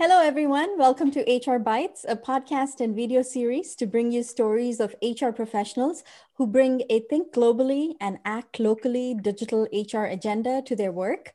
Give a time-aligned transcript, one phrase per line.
[0.00, 0.78] Hello, everyone.
[0.78, 5.28] Welcome to HR Bites, a podcast and video series to bring you stories of HR
[5.28, 6.04] professionals
[6.36, 11.34] who bring a think globally and act locally digital HR agenda to their work.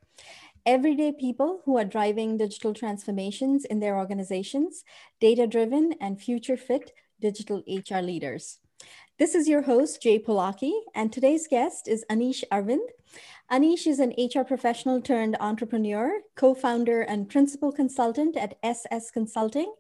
[0.65, 4.84] Everyday people who are driving digital transformations in their organizations,
[5.22, 6.92] data driven and future fit
[7.22, 8.58] digital HR leaders.
[9.18, 12.86] This is your host, Jay Polaki, and today's guest is Anish Arvind.
[13.49, 19.73] Anish is an HR professional turned entrepreneur, co founder, and principal consultant at SS Consulting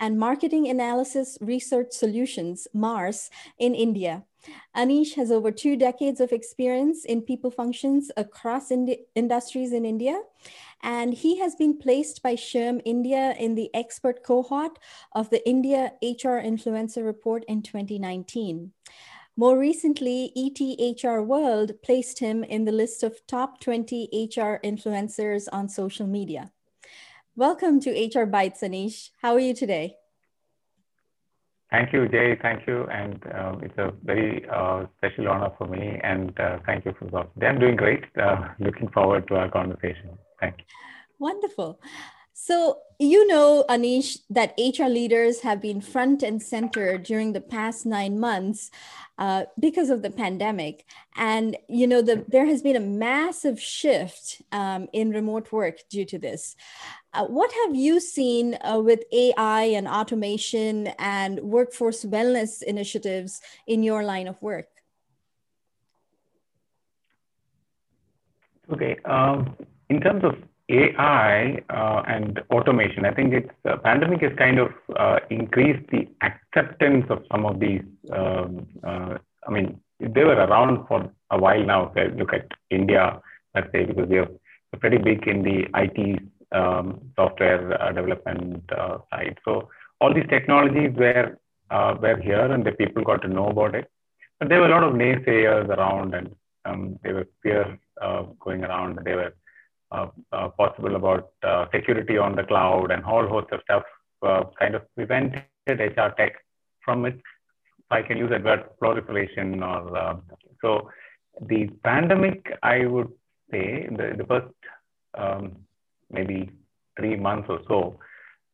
[0.00, 3.28] and Marketing Analysis Research Solutions, MARS,
[3.58, 4.24] in India.
[4.76, 10.20] Anish has over two decades of experience in people functions across indi- industries in India,
[10.82, 14.78] and he has been placed by SHRM India in the expert cohort
[15.12, 18.72] of the India HR Influencer Report in 2019.
[19.36, 25.68] More recently, ETHR World placed him in the list of top 20 HR influencers on
[25.68, 26.50] social media.
[27.36, 29.10] Welcome to HR Bites, Anish.
[29.22, 29.96] How are you today?
[31.70, 32.36] Thank you, Jay.
[32.40, 32.86] Thank you.
[32.86, 36.00] And uh, it's a very uh, special honor for me.
[36.02, 38.04] And uh, thank you for the I'm doing great.
[38.20, 40.18] Uh, looking forward to our conversation.
[40.40, 40.64] Thank you.
[41.18, 41.80] Wonderful.
[42.40, 47.84] So, you know, Anish, that HR leaders have been front and center during the past
[47.84, 48.70] nine months
[49.18, 50.84] uh, because of the pandemic.
[51.16, 56.04] And, you know, the, there has been a massive shift um, in remote work due
[56.04, 56.54] to this.
[57.12, 63.82] Uh, what have you seen uh, with AI and automation and workforce wellness initiatives in
[63.82, 64.68] your line of work?
[68.72, 68.96] Okay.
[69.04, 69.56] Um,
[69.90, 70.36] in terms of
[70.70, 76.06] AI uh, and automation, I think it's uh, pandemic has kind of uh, increased the
[76.22, 77.82] acceptance of some of these.
[78.12, 81.92] Um, uh, I mean, they were around for a while now.
[81.94, 83.18] If I look at India,
[83.54, 84.28] let's say, because we are
[84.78, 89.38] pretty big in the IT um, software uh, development uh, side.
[89.46, 89.70] So
[90.00, 91.38] all these technologies were
[91.70, 93.90] were here, and the people got to know about it.
[94.38, 96.34] But there were a lot of naysayers around, and
[96.66, 97.78] um, there were fears
[98.38, 98.98] going around.
[99.04, 99.32] They were
[99.90, 103.84] possible about uh, security on the cloud and whole host of stuff
[104.58, 106.32] kind of prevented HR tech
[106.84, 107.20] from it.
[107.90, 110.20] I can use that word proliferation or
[110.60, 110.90] so.
[111.40, 113.12] The pandemic, I would
[113.50, 114.52] say, the, the first
[115.14, 115.56] um,
[116.10, 116.50] maybe
[116.98, 117.98] three months or so,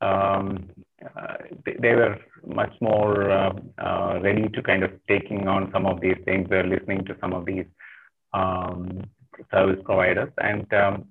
[0.01, 0.69] um,
[1.17, 5.87] uh, they, they, were much more uh, uh, ready to kind of taking on some
[5.87, 6.49] of these things.
[6.49, 7.67] They're listening to some of these
[8.33, 9.05] um,
[9.51, 11.09] service providers, and um,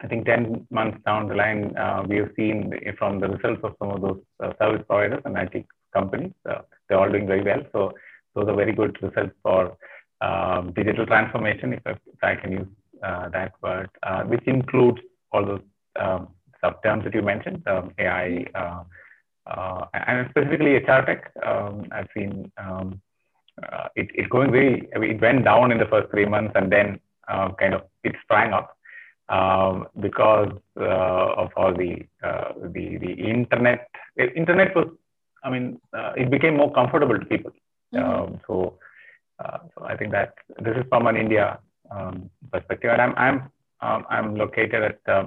[0.00, 3.74] I think 10 months down the line, uh, we have seen from the results of
[3.80, 7.62] some of those uh, service providers and IT companies, uh, they're all doing very well.
[7.72, 7.92] So
[8.34, 9.76] those are very good results for
[10.20, 12.66] um, digital transformation, if I, if I can use
[13.02, 15.00] uh, that word, uh, which includes
[15.32, 15.62] all those
[15.98, 16.28] um,
[16.60, 21.32] sub terms that you mentioned, um, AI, uh, and specifically HR tech.
[21.44, 23.00] Um, I've seen um,
[23.96, 26.70] it, it going very, I mean, it went down in the first three months and
[26.70, 27.00] then
[27.58, 28.77] kind of it sprang up
[29.28, 33.88] um, because uh, of all the, uh, the the internet.
[34.16, 34.88] Internet was,
[35.44, 37.52] I mean, uh, it became more comfortable to people.
[37.94, 38.10] Mm-hmm.
[38.10, 38.78] Um, so,
[39.38, 41.58] uh, so I think that this is from an India
[41.90, 43.42] um, perspective, and I'm I'm
[43.80, 45.24] um, I'm located at uh,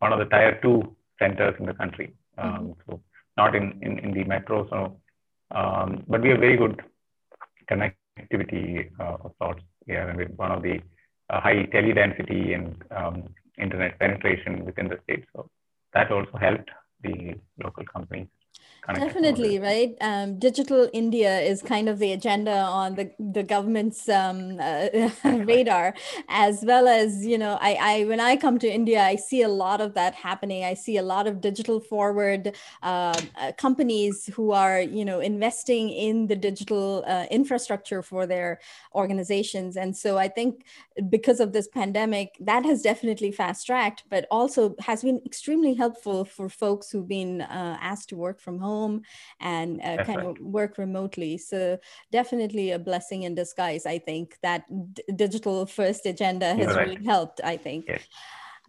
[0.00, 2.14] one of the tier two centers in the country.
[2.38, 2.72] Um, mm-hmm.
[2.90, 3.00] So
[3.36, 4.96] not in, in, in the metro, so
[5.54, 6.82] um, but we have very good
[7.70, 10.80] connectivity uh, of sorts here, and with one of the
[11.30, 15.24] high tele-density and um, internet penetration within the state.
[15.34, 15.48] So
[15.94, 16.70] that also helped
[17.02, 18.28] the local companies
[18.94, 19.96] Definitely, right?
[20.00, 24.88] Um, Digital India is kind of the agenda on the, the government's um, uh,
[25.52, 25.94] radar,
[26.28, 29.48] as well as, you know, I, I when I come to India, I see a
[29.48, 30.64] lot of that happening.
[30.64, 35.90] I see a lot of digital forward uh, uh, companies who are, you know, investing
[35.90, 38.60] in the digital uh, infrastructure for their
[38.94, 39.76] organizations.
[39.76, 40.64] And so I think
[41.10, 46.24] because of this pandemic, that has definitely fast tracked, but also has been extremely helpful
[46.24, 49.02] for folks who've been uh, asked to work from home home
[49.40, 50.26] and uh, kind right.
[50.26, 51.38] of work remotely.
[51.38, 51.78] So
[52.12, 53.84] definitely a blessing in disguise.
[53.84, 54.64] I think that
[54.94, 56.88] d- digital first agenda has right.
[56.88, 57.40] really helped.
[57.44, 57.84] I think.
[57.88, 58.08] Yes.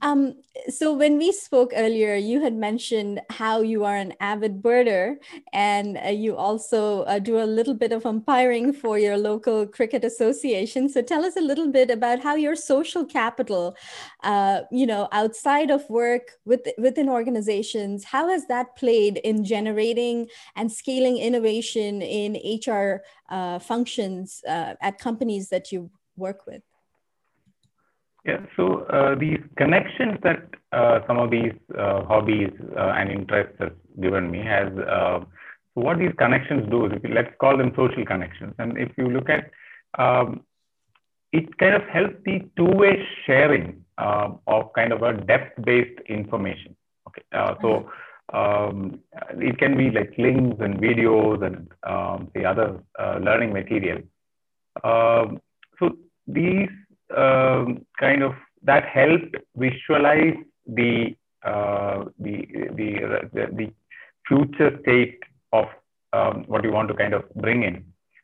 [0.01, 0.35] Um,
[0.69, 5.17] so when we spoke earlier, you had mentioned how you are an avid birder,
[5.53, 10.03] and uh, you also uh, do a little bit of umpiring for your local cricket
[10.03, 10.89] association.
[10.89, 13.75] So tell us a little bit about how your social capital,
[14.23, 20.27] uh, you know, outside of work with, within organizations, how has that played in generating
[20.55, 26.61] and scaling innovation in HR uh, functions uh, at companies that you work with?
[28.27, 33.55] Yeah, so uh, these connections that uh, some of these uh, hobbies uh, and interests
[33.59, 33.71] has
[34.01, 35.19] given me has, uh,
[35.73, 38.53] so what these connections do is, let's call them social connections.
[38.59, 39.49] And if you look at,
[39.97, 40.41] um,
[41.31, 46.75] it kind of helps the two-way sharing uh, of kind of a depth-based information.
[47.07, 47.23] Okay,
[47.61, 47.89] so
[48.33, 48.99] um,
[49.37, 52.83] it can be like links and videos and um, the other
[53.21, 53.99] learning material.
[54.83, 55.39] Um,
[55.79, 55.95] so
[56.27, 56.69] these
[57.15, 58.33] um, kind of
[58.63, 62.45] that helped visualize the, uh, the,
[62.75, 63.73] the, the, the,
[64.27, 65.19] future state
[65.53, 65.67] of
[66.11, 67.81] um, what you want to kind of bring in.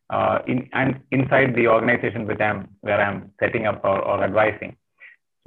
[0.09, 4.75] Uh, in and inside the organization which I'm where I'm setting up or, or advising.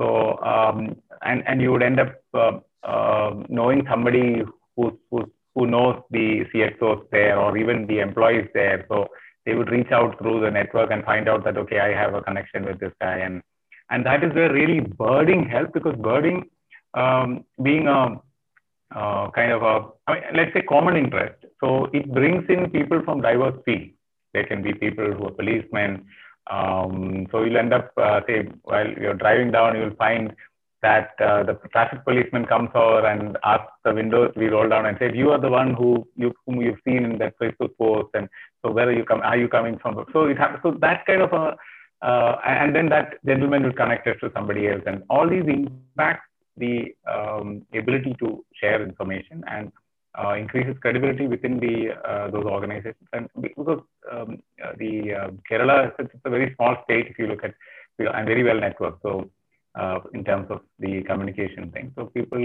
[0.01, 4.43] So um, and and you would end up uh, uh, knowing somebody
[4.77, 8.87] who who who knows the CXOs there or even the employees there.
[8.89, 9.09] So
[9.47, 12.23] they would reach out through the network and find out that okay, I have a
[12.23, 13.19] connection with this guy.
[13.19, 13.43] And
[13.91, 16.51] and that is where really birding helps because birding
[16.95, 18.21] um, being a
[18.95, 21.45] uh, kind of a I mean, let's say common interest.
[21.61, 23.93] So it brings in people from diverse fields.
[24.35, 26.07] There can be people who are policemen
[26.51, 30.35] um, so you'll end up uh, say while you're driving down you'll find
[30.87, 34.87] that uh, the traffic policeman comes over and asks the windows to be rolled down
[34.87, 35.91] and says, "You are the one who
[36.23, 38.29] you whom you've seen in that Facebook post, and
[38.61, 39.23] so where are you come?
[39.31, 40.63] Are you coming from?" So it happens.
[40.67, 41.45] So that kind of a
[42.03, 44.83] uh, and then that gentleman will connect us to somebody else.
[44.87, 46.23] And all these impact
[46.57, 49.73] the um, ability to share information and
[50.23, 51.77] uh, increases credibility within the
[52.11, 53.09] uh, those organizations.
[53.13, 53.81] And because
[54.11, 57.55] um, uh, the uh, Kerala it's a very small state, if you look at,
[57.99, 59.01] and very well networked.
[59.03, 59.31] So
[59.77, 62.41] uh, in terms of the communication thing, so people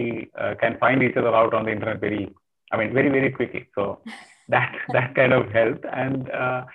[0.60, 2.34] can find each other out on the internet very,
[2.72, 3.68] I mean, very very quickly.
[3.76, 4.00] So
[4.50, 6.66] that that kind of helped and uh,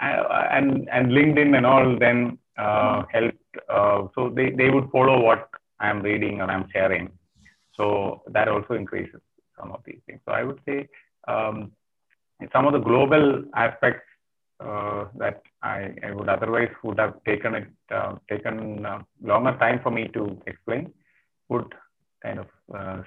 [0.00, 3.36] and and LinkedIn and all then uh, helped.
[3.68, 5.48] Uh, so they, they would follow what
[5.80, 7.10] I'm reading or I'm sharing.
[7.74, 9.20] So that also increases
[9.58, 10.20] some of these things.
[10.26, 10.88] So I would say
[11.26, 11.72] um,
[12.52, 14.06] some of the global aspects
[14.60, 19.80] uh, that I, I, would otherwise would have taken it uh, taken uh, longer time
[19.82, 20.92] for me to explain
[21.48, 21.74] would
[22.22, 22.46] kind of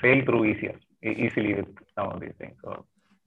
[0.02, 2.56] sail through easier easily with some of these things.
[2.64, 2.86] So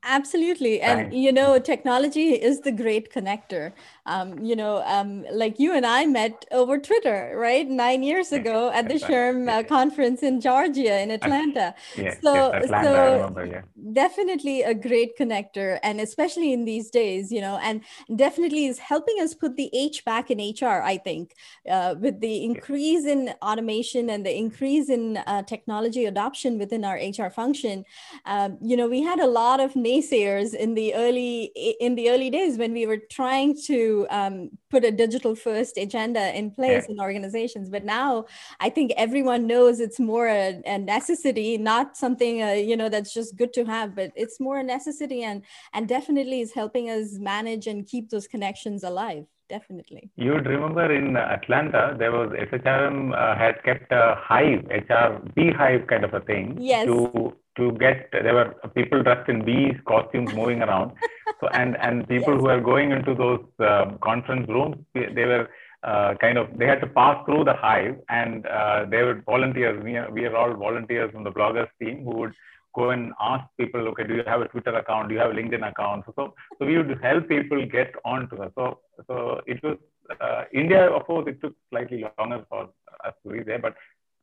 [0.08, 0.80] Absolutely.
[0.80, 3.72] And, you know, technology is the great connector.
[4.06, 7.68] Um, you know, um, like you and I met over Twitter, right?
[7.68, 11.74] Nine years ago at the SHRM uh, conference in Georgia, in Atlanta.
[11.96, 13.62] Yes, so, yes, Atlanta, so remember, yeah.
[13.92, 15.80] definitely a great connector.
[15.82, 17.82] And especially in these days, you know, and
[18.14, 21.34] definitely is helping us put the H back in HR, I think,
[21.68, 26.94] uh, with the increase in automation and the increase in uh, technology adoption within our
[26.96, 27.84] HR function.
[28.24, 31.44] Um, you know, we had a lot of naysayers in the early
[31.80, 36.36] in the early days when we were trying to um, put a digital first agenda
[36.36, 36.94] in place yeah.
[36.94, 38.24] in organizations but now
[38.60, 43.12] i think everyone knows it's more a, a necessity not something uh, you know that's
[43.12, 47.18] just good to have but it's more a necessity and and definitely is helping us
[47.18, 50.10] manage and keep those connections alive definitely.
[50.16, 55.86] You would remember in Atlanta, there was SHRM uh, had kept a hive, HR beehive
[55.86, 56.86] kind of a thing yes.
[56.86, 60.92] to to get there were people dressed in bees costumes moving around
[61.40, 62.40] so and and people yes.
[62.40, 65.48] who were going into those uh, conference rooms they were
[65.82, 69.82] uh, kind of they had to pass through the hive and uh, they would volunteers
[69.82, 72.34] we are, we are all volunteers from the bloggers team who would
[72.74, 75.34] go and ask people okay do you have a twitter account do you have a
[75.34, 79.62] linkedin account so so, so we would help people get onto that so so it
[79.62, 79.76] was
[80.20, 82.62] uh, india of course it took slightly longer for
[83.06, 83.74] us to be there but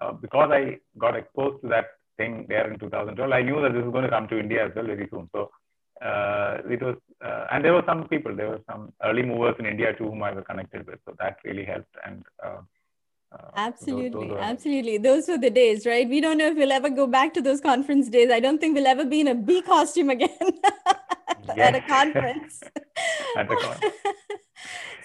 [0.01, 1.87] uh, because i got exposed to that
[2.17, 3.31] thing there in 2012.
[3.31, 5.29] I knew that this was going to come to India as well very soon.
[5.33, 5.49] So
[6.01, 9.65] uh, it was, uh, and there were some people, there were some early movers in
[9.65, 10.99] India to whom I was connected with.
[11.05, 11.95] So that really helped.
[12.05, 12.61] And uh,
[13.31, 14.97] uh absolutely, those, those absolutely.
[14.97, 16.07] Those were the days, right?
[16.07, 18.31] We don't know if we'll ever go back to those conference days.
[18.31, 20.37] I don't think we'll ever be in a bee costume again
[21.57, 22.61] at a conference.
[23.37, 23.95] at a conference.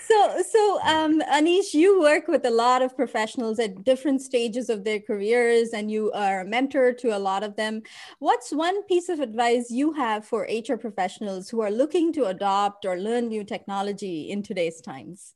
[0.08, 4.82] So, so um, Anish, you work with a lot of professionals at different stages of
[4.82, 7.82] their careers, and you are a mentor to a lot of them.
[8.18, 12.86] What's one piece of advice you have for HR professionals who are looking to adopt
[12.86, 15.34] or learn new technology in today's times?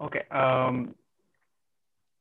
[0.00, 0.22] Okay.
[0.30, 0.94] Um,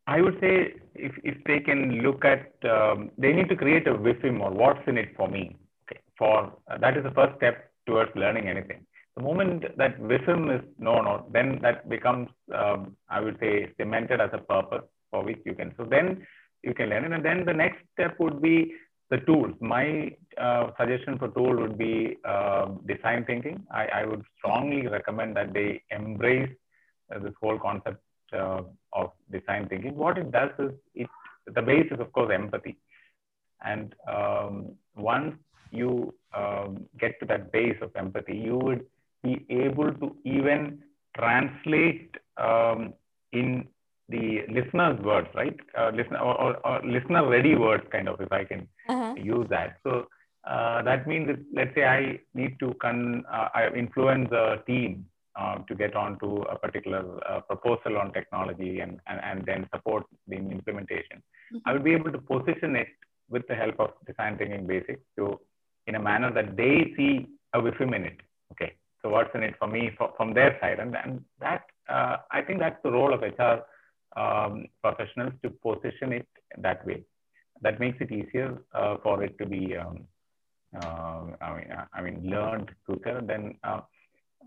[0.08, 3.94] I would say if, if they can look at, um, they need to create a
[3.94, 5.56] WIFM or what's in it for me.
[6.18, 10.66] For uh, that is the first step towards learning anything the moment that WIFM is
[10.78, 15.56] known, then that becomes, um, I would say, cemented as a purpose for which you
[15.56, 15.74] can.
[15.78, 16.28] So then
[16.64, 17.14] you can learn it.
[17.14, 18.74] And then the next step would be
[19.10, 19.54] the tools.
[19.62, 23.66] My uh, suggestion for tool would be uh, design thinking.
[23.72, 26.50] I, I, would strongly recommend that they embrace
[27.14, 28.02] uh, this whole concept
[28.34, 29.96] uh, of design thinking.
[29.96, 31.08] What it does is it
[31.54, 32.78] the base is of course empathy,
[33.64, 35.36] and um, once
[35.76, 38.86] you um, get to that base of empathy, you would
[39.24, 40.84] be able to even
[41.18, 42.94] translate um,
[43.32, 43.68] in
[44.10, 45.58] the listener's words, right?
[45.78, 49.16] Uh, listener or, or, or, listener ready words, kind of, if I can uh-huh.
[49.18, 49.78] use that.
[49.84, 50.08] So
[50.46, 55.06] uh, that means, if, let's say I need to con- uh, I influence a team
[55.36, 60.06] uh, to get onto a particular uh, proposal on technology and, and, and then support
[60.28, 61.18] the implementation.
[61.54, 61.58] Mm-hmm.
[61.66, 62.88] I would be able to position it
[63.30, 65.40] with the help of design thinking basics to
[65.88, 68.22] in a manner that they see a WIFM in it.
[68.52, 72.18] Okay, so what's in it for me for, from their side, and, and that uh,
[72.32, 73.64] I think that's the role of HR
[74.20, 76.28] um, professionals to position it
[76.58, 77.04] that way.
[77.62, 80.02] That makes it easier uh, for it to be, um,
[80.82, 83.22] uh, I mean, I mean, learned quicker.
[83.26, 83.82] Then, uh,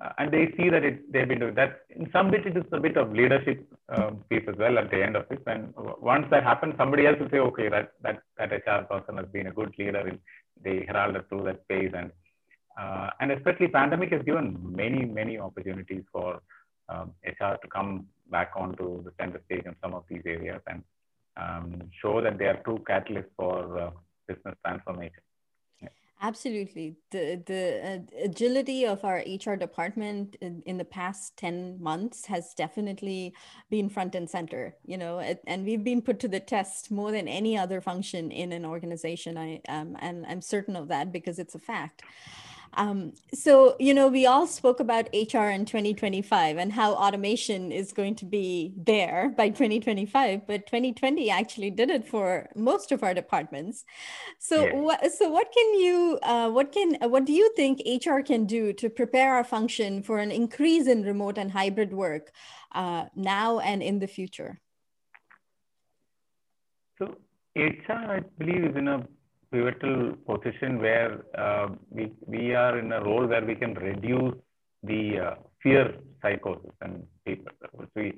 [0.00, 1.80] uh, and they see that it, they've been doing that.
[1.90, 5.02] In some bit, it is a bit of leadership um, piece as well at the
[5.02, 5.42] end of it.
[5.47, 9.26] And once that happens, somebody else will say, okay, that that that HR person has
[9.33, 10.07] been a good leader.
[10.07, 10.21] In,
[10.62, 12.11] they heralded through that phase, and
[12.79, 16.41] uh, and especially pandemic has given many many opportunities for
[16.88, 20.83] um, HR to come back onto the center stage in some of these areas and
[21.37, 23.91] um, show that they are true catalysts for uh,
[24.27, 25.23] business transformation.
[26.20, 26.96] Absolutely.
[27.10, 32.54] The the uh, agility of our HR department in, in, the past 10 months has
[32.54, 33.34] definitely
[33.70, 37.28] been front and center, you know, and we've been put to the test more than
[37.28, 39.38] any other function in an organization.
[39.38, 42.02] I um, and I'm certain of that because it's a fact.
[42.75, 47.92] Um, so, you know, we all spoke about HR in 2025 and how automation is
[47.92, 53.14] going to be there by 2025, but 2020 actually did it for most of our
[53.14, 53.84] departments.
[54.38, 54.75] So, yeah.
[54.75, 58.72] what, so what can you, uh, what can, what do you think HR can do
[58.75, 62.32] to prepare our function for an increase in remote and hybrid work
[62.75, 64.60] uh, now and in the future?
[66.98, 67.16] So,
[67.56, 69.06] HR, I believe, is in a
[69.52, 74.35] pivotal position where uh, we, we are in a role where we can reduce
[74.83, 77.52] the uh, fear psychosis and people.
[77.95, 78.12] We,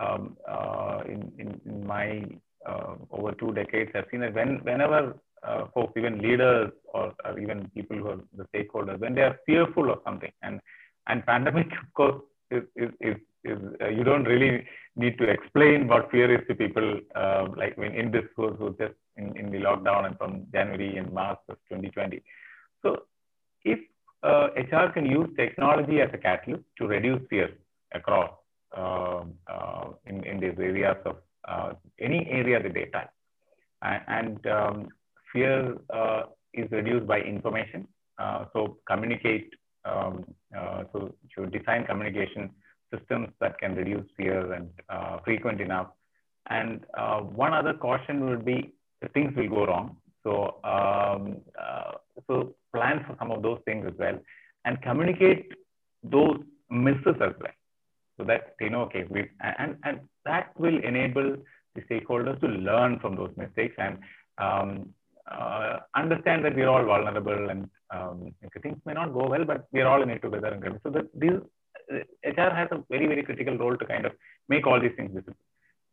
[0.00, 2.24] um, uh, in, in, in, my
[2.66, 7.38] uh, over two decades, I've seen that when, whenever uh, folks, even leaders or, or,
[7.38, 10.60] even people who are the stakeholders, when they are fearful of something, and
[11.06, 14.66] and pandemic, of course, is, is, is is uh, you don't really
[14.96, 18.70] need to explain what fear is to people uh, like when in this course, who
[18.78, 22.22] just in, in the lockdown and from January and March of 2020.
[22.82, 23.02] So
[23.64, 23.78] if
[24.22, 27.50] uh, HR can use technology as a catalyst to reduce fear
[27.94, 28.30] across
[28.76, 31.16] um, uh, in, in these areas of
[31.48, 33.08] uh, any area that they touch.
[33.82, 34.88] And, and um,
[35.32, 37.86] fear uh, is reduced by information.
[38.52, 39.54] so communicate,
[39.84, 40.24] um,
[40.92, 42.50] so to design communication
[42.94, 45.88] systems that can reduce fear and uh, frequent enough.
[46.48, 48.72] And uh, one other caution would be
[49.14, 49.96] things will go wrong.
[50.22, 51.92] So, um, uh,
[52.26, 54.18] so plan for some of those things as well,
[54.64, 55.52] and communicate
[56.02, 56.38] those
[56.70, 57.56] misses as well,
[58.18, 61.36] so that they know okay, we and and that will enable
[61.74, 63.98] the stakeholders to learn from those mistakes and
[64.38, 64.92] um,
[65.30, 69.86] uh, understand that we're all vulnerable and um, things may not go well, but we're
[69.86, 70.48] all in it together.
[70.48, 71.40] And so that these
[72.24, 74.12] HR has a very, very critical role to kind of
[74.48, 75.36] make all these things visible.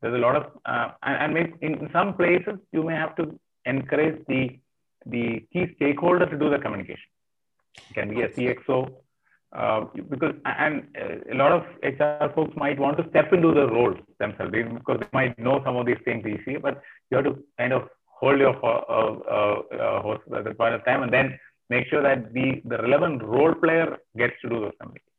[0.01, 4.23] There's a lot of, uh, and, and in some places, you may have to encourage
[4.27, 4.59] the,
[5.05, 7.09] the key stakeholder to do the communication.
[7.89, 8.91] It can be a CXO,
[9.53, 13.67] uh, because, and uh, a lot of HR folks might want to step into the
[13.67, 17.43] roles themselves because they might know some of these things easier, but you have to
[17.57, 21.39] kind of hold your uh, uh, uh, horse at the point of time and then
[21.69, 25.16] make sure that the, the relevant role player gets to do those communications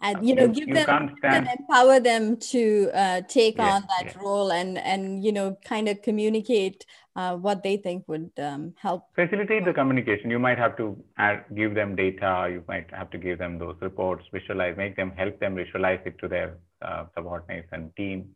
[0.00, 3.82] and you know you, give you them and empower them to uh, take yeah, on
[3.82, 4.22] that yeah.
[4.22, 9.04] role and and you know kind of communicate uh, what they think would um, help.
[9.14, 10.30] Facilitate the communication.
[10.30, 12.48] You might have to add, give them data.
[12.50, 16.18] You might have to give them those reports visualize make them help them visualize it
[16.20, 18.30] to their uh, subordinates and team.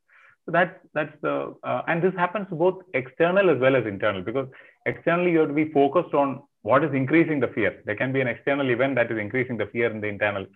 [0.47, 4.49] So that's that's the uh, and this happens both external as well as internal because
[4.85, 7.83] externally you have to be focused on what is increasing the fear.
[7.87, 10.47] There can be an external event that is increasing the fear in the internal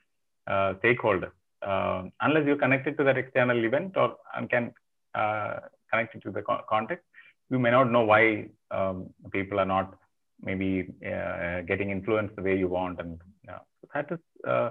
[0.78, 1.33] stakeholder.
[1.62, 4.17] Uh, unless you're connected to that external event or
[4.50, 4.73] can
[5.14, 5.55] uh,
[5.90, 7.05] connect it to the co- context,
[7.50, 9.95] you may not know why um, people are not
[10.40, 13.00] maybe uh, getting influenced the way you want.
[13.00, 13.59] And uh,
[13.95, 14.71] that is uh,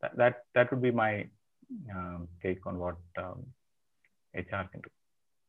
[0.00, 1.26] that, that that would be my
[1.94, 3.44] um, take on what um,
[4.34, 4.90] HR can do.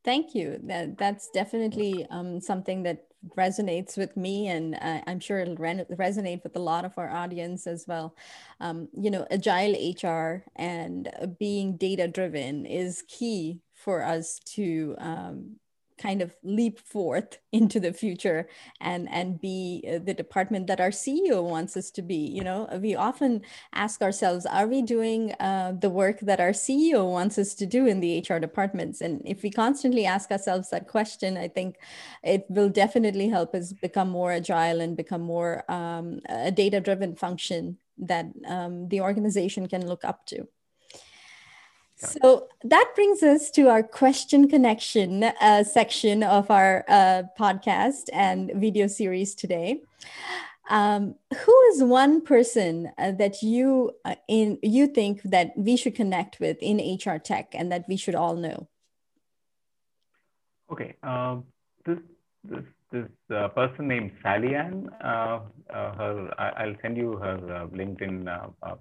[0.04, 0.58] Thank you.
[0.64, 3.06] That, that's definitely um, something that
[3.38, 7.08] resonates with me, and uh, I'm sure it'll re- resonate with a lot of our
[7.10, 8.14] audience as well.
[8.60, 15.56] Um, you know, agile HR and being data driven is key for us to um,
[15.98, 18.48] kind of leap forth into the future
[18.80, 22.68] and and be uh, the department that our ceo wants us to be you know?
[22.80, 27.54] We often ask ourselves are we doing uh, the work that our ceo wants us
[27.54, 29.00] to do in the hr departments?
[29.00, 31.76] And if we constantly ask ourselves that question i think
[32.22, 37.14] it will definitely help us become more agile and become more um, a data driven
[37.14, 40.48] function that um, the organization can look up to
[41.96, 48.50] so that brings us to our question connection uh, section of our uh, podcast and
[48.54, 49.82] video series today.
[50.70, 55.94] Um, who is one person uh, that you uh, in you think that we should
[55.94, 58.66] connect with in HR tech and that we should all know?
[60.72, 61.44] Okay, um,
[61.84, 61.98] this
[62.44, 64.88] this this uh, person named Sally Ann.
[65.02, 68.24] Uh, her I, will send you her LinkedIn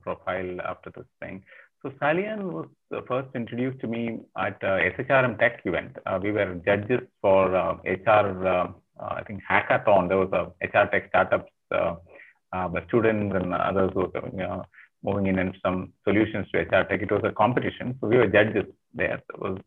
[0.02, 1.44] profile after this thing.
[1.84, 2.68] So Sally Ann was
[3.10, 5.98] first introduced to me at uh, SHRM Tech event.
[6.06, 10.08] Uh, we were judges for uh, HR, uh, uh, I think hackathon.
[10.08, 11.96] There was a HR Tech startups, uh,
[12.54, 14.08] the students and others were
[15.04, 17.02] moving in and some solutions to HR Tech.
[17.02, 18.64] It was a competition, so we were judges
[18.94, 19.22] there.
[19.34, 19.58] It was,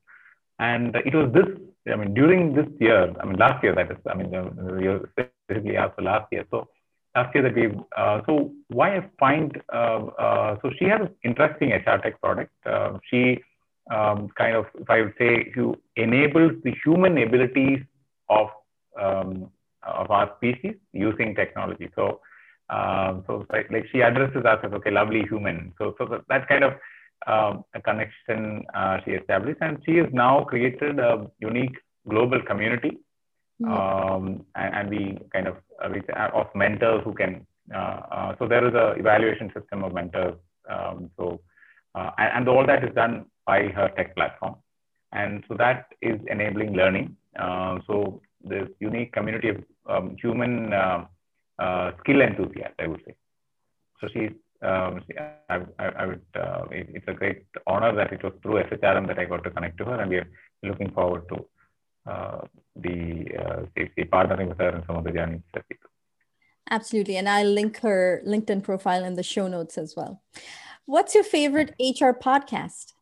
[0.58, 1.48] and it was this.
[1.92, 3.98] I mean, during this year, I mean, last year that is.
[4.10, 6.46] I mean, the year specifically after last year.
[6.50, 6.66] So
[7.16, 11.14] last year that we uh, so why I find uh, uh, so she has an
[11.24, 12.52] interesting HR tech product.
[12.64, 13.38] Uh, she
[13.90, 17.80] um, kind of, if I would say, who enables the human abilities
[18.28, 18.48] of
[19.00, 19.50] um,
[19.82, 21.88] of our species using technology.
[21.94, 22.20] So
[22.68, 25.72] um, so like, like, she addresses us as okay, lovely human.
[25.78, 26.72] So so that kind of
[27.26, 31.76] um, a connection uh, she established, and she has now created a unique
[32.08, 32.98] global community.
[33.64, 37.46] Um, and, and, we kind of uh, of mentors who can.
[37.74, 40.34] Uh, uh, so there is a evaluation system of mentors.
[40.68, 41.40] Um, so
[41.94, 44.56] and, and, all that is done by her tech platform,
[45.12, 47.16] and so that is enabling learning.
[47.86, 50.66] So this unique community of um, human
[52.00, 53.14] skill enthusiasts, I would say.
[54.00, 55.02] So she's um,
[55.48, 59.06] I, I, I, would, uh, it, it's a great honor that it was through SHRM
[59.06, 60.28] that I got to connect to her, and we are
[60.62, 61.44] looking forward to
[62.06, 65.88] the uh, safety partnering with her in some of the journeys that we do.
[66.70, 67.16] Absolutely.
[67.16, 70.22] And I'll link her LinkedIn profile in the show notes as well.
[70.84, 72.92] What's your favorite HR podcast?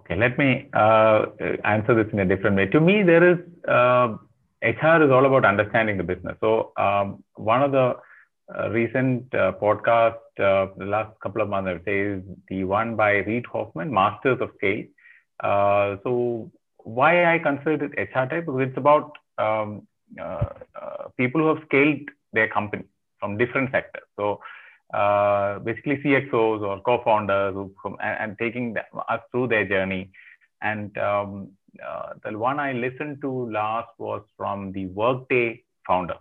[0.00, 1.26] Okay, let me uh,
[1.64, 2.66] answer this in a different way.
[2.66, 4.16] To me, there is uh,
[4.62, 6.36] HR is all about understanding the business.
[6.40, 7.96] So, um, one of the
[8.56, 12.64] uh, recent uh, podcast, uh, the last couple of months, I would say, is the
[12.64, 14.84] one by Reid Hoffman, Masters of Scale.
[15.40, 16.50] Uh, so,
[16.84, 19.86] why I consider it HR type because it's about um,
[20.20, 20.48] uh,
[20.80, 22.84] uh, people who have scaled their company
[23.18, 24.02] from different sectors.
[24.16, 24.40] So
[24.92, 28.76] uh, basically CXOs or co-founders who, and, and, taking
[29.08, 30.10] us through their journey.
[30.60, 31.50] And um,
[31.86, 36.16] uh, the one I listened to last was from the Workday founder,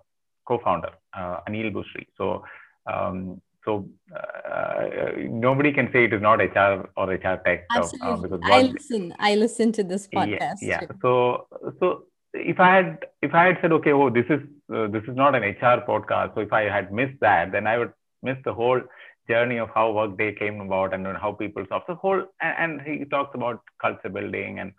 [0.47, 2.07] co-founder, uh, Aneel Bhusri.
[2.17, 2.45] So
[2.91, 7.65] um, so uh, nobody can say it is not HR or HR tech.
[7.73, 7.99] Uh, Absolutely.
[8.01, 9.13] Uh, because I listen.
[9.19, 10.57] I listen to this podcast.
[10.61, 10.81] Yeah.
[10.81, 10.87] yeah.
[11.01, 11.47] So
[11.79, 14.41] so if I had if I had said okay, oh this is
[14.73, 16.35] uh, this is not an HR podcast.
[16.35, 17.93] So if I had missed that, then I would
[18.23, 18.81] miss the whole
[19.29, 22.23] journey of how Workday came about and how people solve the whole.
[22.41, 24.73] And, and he talks about culture building and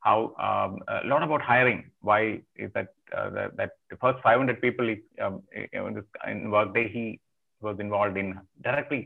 [0.00, 1.90] how um, a lot about hiring.
[2.00, 7.20] Why is that uh, that, that the first 500 people um, in Workday he
[7.68, 8.28] was involved in
[8.68, 9.00] directly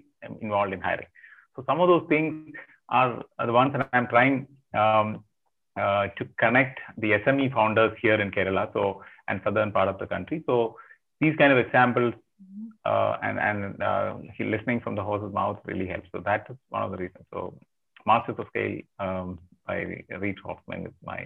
[0.46, 1.10] involved in hiring.
[1.54, 2.54] So some of those things
[2.88, 4.46] are, are the ones that I'm trying
[4.82, 5.24] um,
[5.82, 10.06] uh, to connect the SME founders here in Kerala, so and southern part of the
[10.14, 10.42] country.
[10.46, 10.76] So
[11.20, 12.14] these kind of examples
[12.84, 14.14] uh, and and uh,
[14.54, 16.08] listening from the horse's mouth really helps.
[16.14, 17.24] So that is one of the reasons.
[17.32, 17.40] So
[18.06, 21.20] Masters of Scale um, by Reid Hoffman is my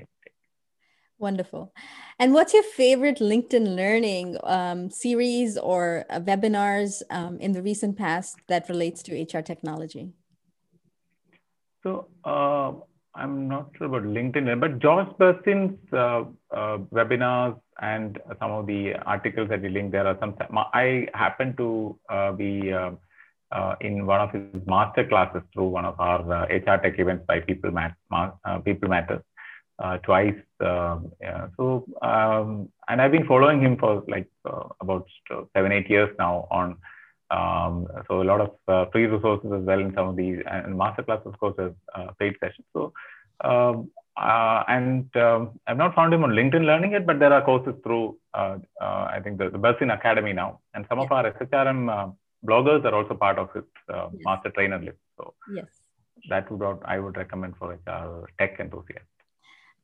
[1.24, 1.72] Wonderful.
[2.18, 7.96] And what's your favorite LinkedIn Learning um, series or uh, webinars um, in the recent
[7.96, 10.12] past that relates to HR technology?
[11.82, 12.72] So uh,
[13.14, 18.92] I'm not sure about LinkedIn, but Josh Bersin's uh, uh, webinars and some of the
[19.06, 20.36] articles that we link there are some.
[20.74, 25.98] I happen to uh, be uh, in one of his master classes through one of
[25.98, 27.96] our HR tech events by People, Mat-
[28.66, 29.22] People Matters
[29.78, 30.40] uh, twice.
[30.60, 31.48] Uh, yeah.
[31.56, 35.06] So, um, and I've been following him for like uh, about
[35.54, 36.76] seven, eight years now on.
[37.30, 40.78] Um, so a lot of uh, free resources as well in some of these and
[40.78, 42.66] masterclass, of course, is uh, paid sessions.
[42.72, 42.92] So
[43.42, 47.42] um, uh, and um, I've not found him on LinkedIn Learning yet, but there are
[47.42, 50.60] courses through, uh, uh, I think, the, the Bersin Academy now.
[50.72, 52.12] And some of our SHRM uh,
[52.46, 54.22] bloggers are also part of his uh, yes.
[54.24, 54.98] master trainer list.
[55.16, 55.66] So yes.
[56.28, 59.08] that would I would recommend for HR tech enthusiasts.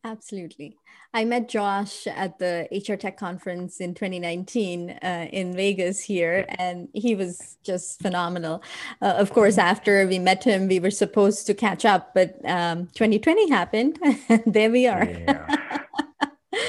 [0.03, 0.79] Absolutely.
[1.13, 6.89] I met Josh at the HR Tech conference in 2019 uh, in Vegas here, and
[6.95, 8.63] he was just phenomenal.
[9.03, 12.87] Uh, of course, after we met him, we were supposed to catch up, but um,
[12.95, 13.99] 2020 happened,
[14.31, 15.05] and there we are.
[15.05, 15.59] Yeah.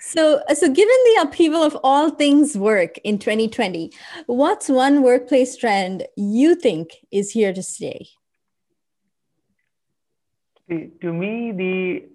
[0.00, 3.92] so, so given the upheaval of all things work in 2020,
[4.24, 8.06] what's one workplace trend you think is here to stay?
[10.70, 12.12] To me, the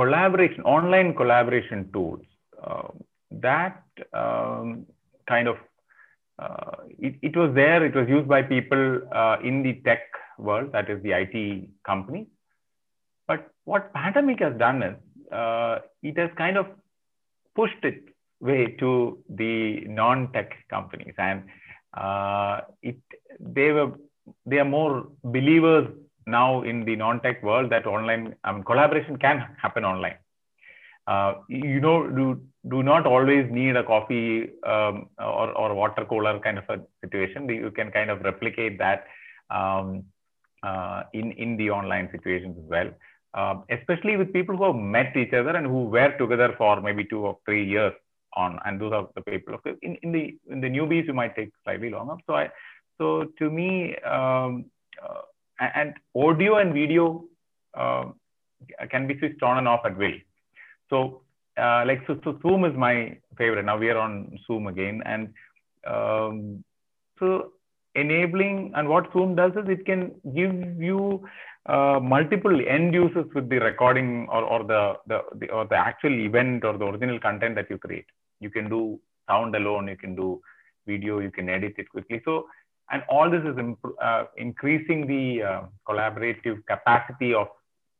[0.00, 2.24] collaboration, online collaboration tools,
[2.66, 2.88] uh,
[3.30, 3.82] that
[4.12, 4.86] um,
[5.32, 5.56] kind of
[6.38, 7.84] uh, it, it was there.
[7.84, 10.02] It was used by people uh, in the tech
[10.38, 12.28] world, that is the IT company.
[13.26, 14.96] But what pandemic has done is
[15.32, 16.66] uh, it has kind of
[17.56, 18.04] pushed it
[18.40, 21.42] way to the non-tech companies, and
[21.94, 22.98] uh, it
[23.40, 23.90] they were
[24.46, 25.88] they are more believers
[26.28, 28.34] now in the non-tech world that online
[28.66, 30.18] collaboration can happen online.
[31.06, 36.38] Uh, you know, do, do not always need a coffee um, or, or water cooler
[36.40, 37.48] kind of a situation.
[37.48, 39.06] You can kind of replicate that
[39.50, 40.04] um,
[40.62, 42.90] uh, in, in the online situations as well.
[43.34, 47.04] Uh, especially with people who have met each other and who were together for maybe
[47.04, 47.92] two or three years
[48.34, 49.54] on, and those are the people.
[49.54, 52.16] Okay, in, in the in the newbies, you might take slightly longer.
[52.26, 52.50] So I,
[52.96, 54.64] so to me, um,
[55.02, 55.22] uh,
[55.60, 57.24] and audio and video
[57.74, 58.04] uh,
[58.90, 60.18] can be switched on and off at will.
[60.90, 61.22] So,
[61.60, 63.64] uh, like so, so, Zoom is my favorite.
[63.64, 65.34] Now we are on Zoom again, and
[65.86, 66.64] um,
[67.18, 67.52] so
[67.94, 71.26] enabling and what Zoom does is it can give you
[71.66, 76.12] uh, multiple end users with the recording or, or the, the, the or the actual
[76.12, 78.06] event or the original content that you create.
[78.40, 79.88] You can do sound alone.
[79.88, 80.40] You can do
[80.86, 81.18] video.
[81.18, 82.22] You can edit it quickly.
[82.24, 82.46] So
[82.90, 83.56] and all this is
[84.02, 87.48] uh, increasing the uh, collaborative capacity of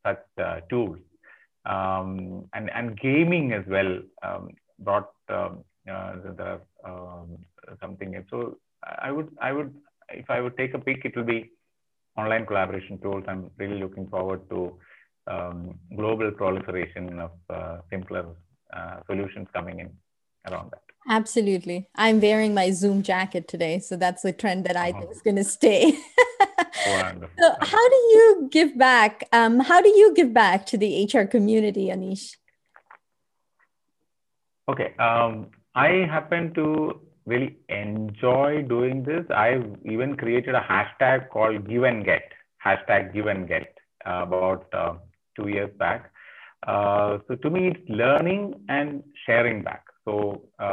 [0.06, 0.98] such uh, tools.
[1.66, 4.48] Um, and, and gaming as well um,
[4.78, 7.38] brought um, uh, the, um,
[7.80, 8.14] something.
[8.14, 9.74] In so I would, I would,
[10.10, 11.50] if I would take a peek, it will be
[12.16, 13.24] online collaboration tools.
[13.28, 14.78] I'm really looking forward to
[15.26, 18.26] um, global proliferation of uh, simpler
[19.06, 19.90] solutions coming in
[20.50, 20.87] around that.
[21.08, 21.88] Absolutely.
[21.94, 23.78] I'm wearing my Zoom jacket today.
[23.78, 25.92] So that's a trend that I think is going to stay.
[26.84, 29.24] so, how do you give back?
[29.32, 32.36] Um, how do you give back to the HR community, Anish?
[34.68, 34.94] Okay.
[34.98, 39.24] Um, I happen to really enjoy doing this.
[39.30, 42.32] I've even created a hashtag called give and get,
[42.64, 44.94] hashtag give and get, uh, about uh,
[45.36, 46.10] two years back.
[46.66, 49.84] Uh, so to me, it's learning and sharing back.
[50.04, 50.67] So um,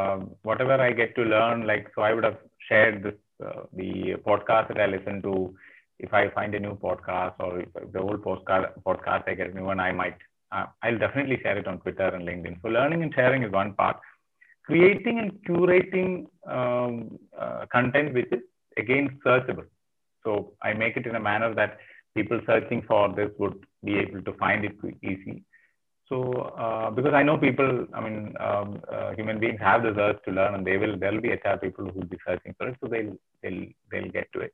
[0.55, 2.37] whatever I get to learn, like so, I would have
[2.67, 5.53] shared this uh, the podcast that I listen to.
[5.99, 7.63] If I find a new podcast or
[7.93, 10.17] the old podcast, podcast I get a new one, I might
[10.51, 12.61] uh, I'll definitely share it on Twitter and LinkedIn.
[12.61, 13.97] So learning and sharing is one part.
[14.65, 18.43] Creating and curating um, uh, content which is
[18.77, 19.65] again searchable.
[20.23, 21.77] So I make it in a manner that
[22.15, 25.43] people searching for this would be able to find it easy.
[26.07, 30.17] So, uh, because I know people, I mean, um, uh, human beings have this urge
[30.25, 30.97] to learn, and they will.
[30.97, 34.11] There will be HR people who will be searching for it, so they'll they'll they'll
[34.11, 34.51] get to it.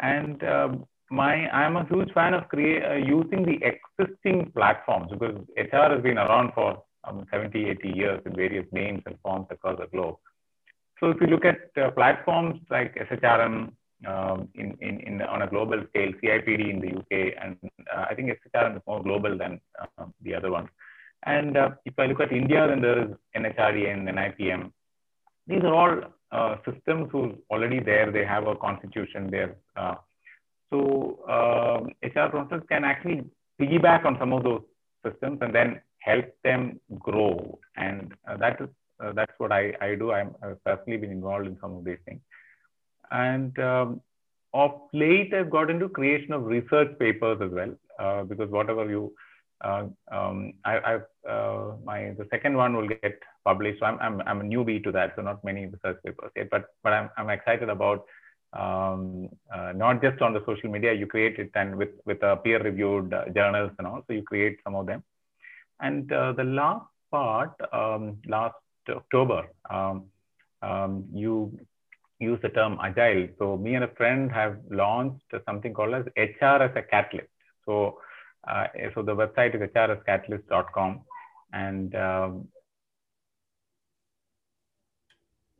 [0.00, 5.36] And um, my, I'm a huge fan of create, uh, using the existing platforms because
[5.56, 9.78] HR has been around for um, 70, 80 years in various names and forms across
[9.78, 10.16] the globe.
[11.00, 13.72] So if you look at uh, platforms like SHRM,
[14.06, 17.56] um, in, in, in, on a global scale, CIPD in the UK, and
[18.08, 20.68] I think SHRM is more global than uh, the other ones.
[21.24, 24.72] And uh, if I look at India, then there is NHRDA and NIPM.
[25.46, 28.10] These are all uh, systems who already there.
[28.12, 29.56] They have a constitution there.
[29.76, 29.94] Uh,
[30.70, 31.18] so
[32.02, 33.24] HR um, professionals can actually
[33.60, 34.62] piggyback on some of those
[35.04, 37.58] systems and then help them grow.
[37.76, 38.68] And uh, that is
[39.14, 40.12] that's what I, I do.
[40.12, 42.20] I'm, I've personally been involved in some of these things.
[43.10, 44.00] And um,
[44.52, 49.12] of late, I've got into creation of research papers as well, uh, because whatever you,
[49.64, 53.80] uh, um, I, have uh, my the second one will get published.
[53.80, 56.48] So I'm, I'm I'm a newbie to that, so not many research papers yet.
[56.50, 58.06] But but I'm I'm excited about
[58.52, 60.92] um, uh, not just on the social media.
[60.92, 64.02] You create it and with with a peer reviewed uh, journals and all.
[64.06, 65.02] So you create some of them.
[65.80, 68.56] And uh, the last part, um, last
[68.88, 70.04] October, um,
[70.62, 71.58] um, you
[72.18, 73.28] use the term agile.
[73.38, 77.28] So me and a friend have launched something called as HR as a catalyst.
[77.68, 77.98] So
[78.48, 81.00] uh, so the website is hrscatalyst.com
[81.52, 82.48] and um,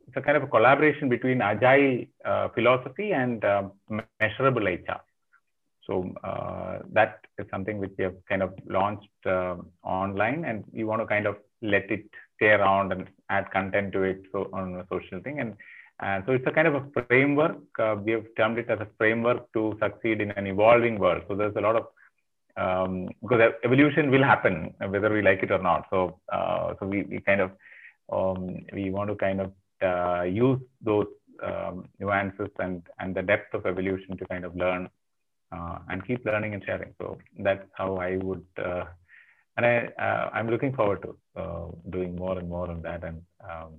[0.07, 3.73] it's a kind of a collaboration between agile uh, philosophy and um,
[4.19, 5.01] measurable HR.
[5.85, 10.83] So uh, that is something which we have kind of launched uh, online, and we
[10.83, 14.75] want to kind of let it stay around and add content to it so on
[14.75, 15.39] a social thing.
[15.39, 15.55] And
[16.01, 17.57] and so it's a kind of a framework.
[17.77, 21.23] Uh, we have termed it as a framework to succeed in an evolving world.
[21.27, 21.87] So there's a lot of
[22.57, 25.87] um, because evolution will happen whether we like it or not.
[25.89, 27.51] So uh, so we, we kind of
[28.11, 31.07] um, we want to kind of uh, use those
[31.43, 34.89] um, nuances and and the depth of evolution to kind of learn
[35.51, 36.93] uh, and keep learning and sharing.
[36.99, 38.45] So that's how I would.
[38.57, 38.85] Uh,
[39.57, 43.21] and I, uh, I'm looking forward to uh, doing more and more on that and
[43.43, 43.73] um,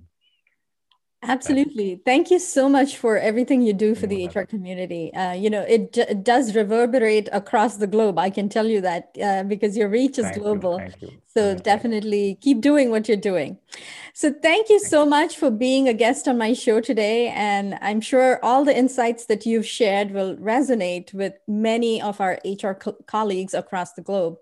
[1.23, 2.01] Absolutely.
[2.03, 5.13] Thank you so much for everything you do for the HR community.
[5.13, 8.17] Uh, you know, it, it, does reverberate across the globe.
[8.17, 10.81] I can tell you that uh, because your reach is thank global.
[10.81, 11.21] You, you.
[11.27, 13.59] So definitely keep doing what you're doing.
[14.13, 17.27] So thank you so much for being a guest on my show today.
[17.27, 22.39] And I'm sure all the insights that you've shared will resonate with many of our
[22.43, 24.37] HR co- colleagues across the globe.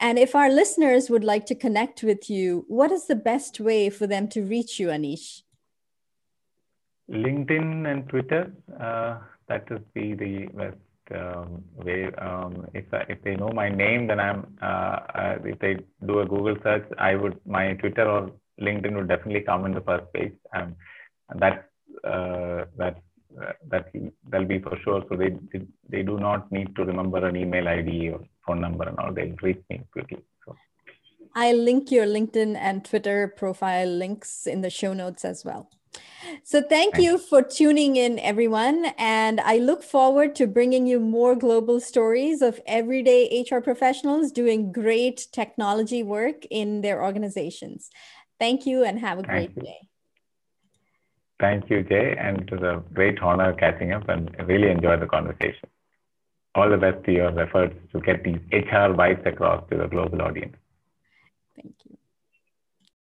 [0.00, 3.90] And if our listeners would like to connect with you, what is the best way
[3.90, 5.42] for them to reach you, Anish?
[7.10, 8.52] LinkedIn and Twitter.
[8.78, 9.18] Uh,
[9.48, 10.76] that would be the best
[11.14, 12.06] um, way.
[12.18, 14.56] Um, if if they know my name, then I'm.
[14.62, 19.42] Uh, if they do a Google search, I would my Twitter or LinkedIn would definitely
[19.42, 20.34] come in the first page.
[20.54, 20.76] Um,
[21.30, 21.70] and that
[22.04, 23.02] uh, that
[23.40, 23.90] uh, that
[24.28, 25.04] that'll be for sure.
[25.08, 25.36] So they,
[25.88, 29.12] they do not need to remember an email ID or phone number and all.
[29.12, 30.18] They'll reach me quickly.
[30.44, 30.56] So.
[31.34, 35.70] I'll link your LinkedIn and Twitter profile links in the show notes as well.
[36.42, 38.86] So, thank you for tuning in, everyone.
[38.98, 44.72] And I look forward to bringing you more global stories of everyday HR professionals doing
[44.72, 47.90] great technology work in their organizations.
[48.38, 49.88] Thank you and have a great day.
[51.38, 52.16] Thank you, Jay.
[52.18, 55.68] And it was a great honor catching up and I really enjoyed the conversation.
[56.54, 60.20] All the best to your efforts to get these HR bites across to the global
[60.22, 60.56] audience.
[61.56, 61.89] Thank you.